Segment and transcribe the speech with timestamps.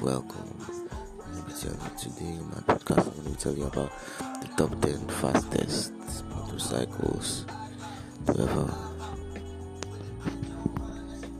[0.00, 0.44] welcome.
[1.98, 3.90] Today in my podcast, I'm going to tell you about
[4.40, 5.92] the top 10 fastest
[6.26, 7.44] motorcycles
[8.26, 8.74] to ever.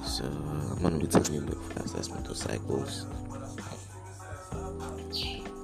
[0.05, 3.07] So, I'm going to be telling you the fastest motorcycles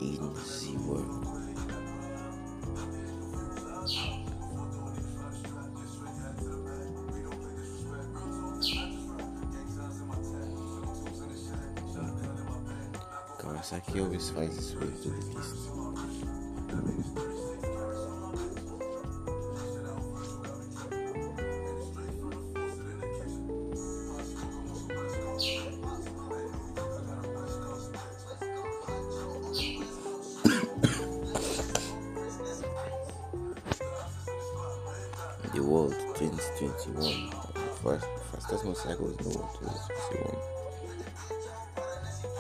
[0.01, 1.24] in the world.
[13.64, 15.17] Kawasaki always finds its way to the
[35.55, 37.31] the world 2021
[37.83, 40.55] first fastest motorcycle in the world 2021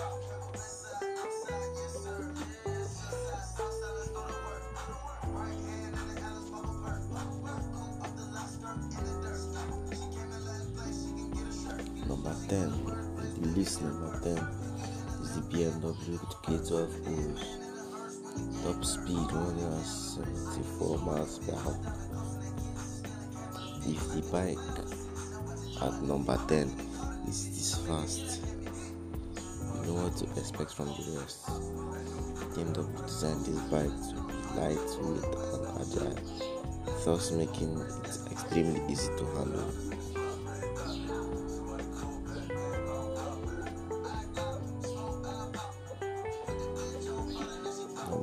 [0.04, 0.83] Number
[12.48, 12.70] 10,
[13.40, 14.36] the list number 10
[15.22, 17.42] is the BMW K12 Os.
[18.62, 21.78] Top speed 174 miles per hour.
[23.86, 24.58] If the bike
[25.82, 26.72] at number 10
[27.28, 28.42] is this fast,
[29.80, 31.46] you know what to expect from the rest.
[32.54, 36.18] BMW designed this bike to be lightweight and agile,
[37.04, 39.72] thus making it extremely easy to handle.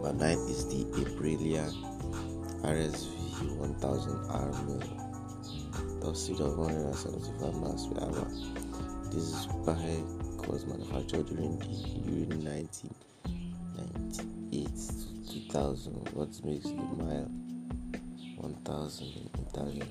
[0.01, 1.69] Number 9 is the Aprilia
[2.63, 3.13] RSV
[3.59, 4.97] 1000R Mille.
[6.01, 8.27] Top speed of 175 miles per hour.
[9.11, 11.67] This bike was manufactured during the
[12.09, 14.65] year 1998
[15.27, 16.09] to 2000.
[16.15, 17.29] What makes the mile
[18.37, 19.87] 1000 in Italian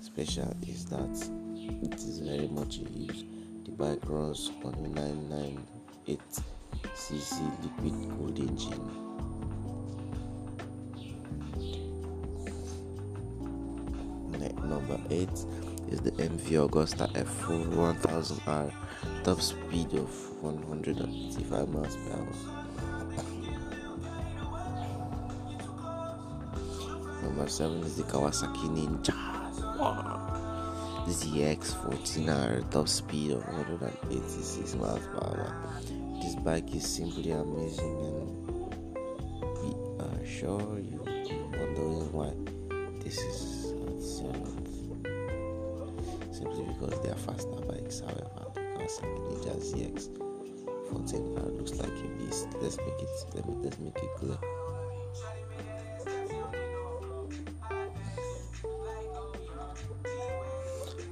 [0.00, 1.30] special is that
[1.80, 3.24] it is very much used.
[3.66, 6.18] The bike runs on a 998
[6.96, 9.13] cc liquid cooled engine.
[14.86, 15.28] Number 8
[15.88, 18.72] is the MV Agusta F4 1000R,
[19.24, 20.10] top speed of
[20.42, 22.34] 185 miles per hour.
[27.22, 29.14] Number 7 is the Kawasaki Ninja
[31.08, 35.56] ZX14R, top speed of 186 miles per hour.
[36.20, 38.28] This bike is simply amazing, and
[39.62, 39.70] we
[40.04, 42.32] are sure be wondering why
[43.02, 44.73] this is at seventh.
[46.44, 48.00] Simply because they are faster bikes.
[48.00, 50.08] However, the Kawasaki Ninja ZX
[50.92, 52.48] 14R looks like a beast.
[52.60, 53.08] Let's make it.
[53.34, 54.36] Let me let's make it clear.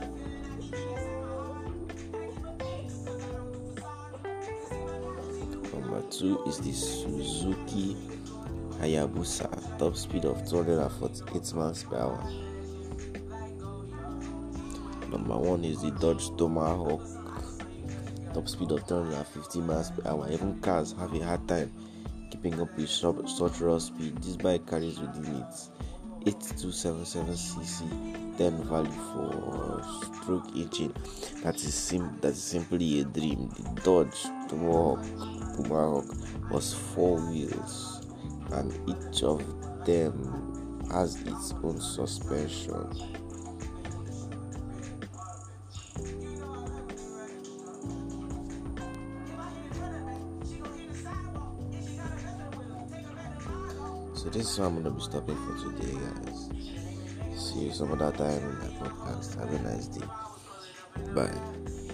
[6.13, 7.97] Number two is the Suzuki
[8.79, 12.23] Hayabusa, top speed of 248 miles per hour.
[15.11, 17.01] Number one is the Dodge Tomahawk,
[18.35, 20.31] top speed of 250 miles per hour.
[20.31, 21.73] Even cars have a hard time
[22.31, 24.19] keeping up with such raw speed.
[24.19, 25.71] This bike carries within its
[26.25, 29.83] 8277cc 10 value for
[30.23, 30.93] stroke engine.
[31.43, 33.51] That is sim- that is simply a dream.
[33.57, 35.03] The Dodge Tomahawk,
[35.57, 36.07] Tomahawk
[36.51, 38.07] was four wheels,
[38.53, 39.43] and each of
[39.85, 40.15] them
[40.91, 43.22] has its own suspension.
[54.23, 56.49] So this is where I'm gonna be stopping for today, guys.
[57.35, 59.35] See you some other time in my podcast.
[59.35, 60.07] Have a nice day.
[61.13, 61.92] Bye.